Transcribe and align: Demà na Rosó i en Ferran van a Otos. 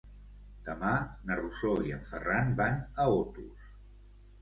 Demà 0.69 0.93
na 1.27 1.37
Rosó 1.41 1.75
i 1.91 1.95
en 1.99 2.03
Ferran 2.09 2.53
van 2.65 2.83
a 3.05 3.09
Otos. 3.23 3.73